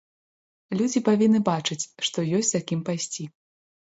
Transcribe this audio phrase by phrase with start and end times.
[0.77, 3.27] Людзі павінны бачыць, што ёсць за кім пайсці.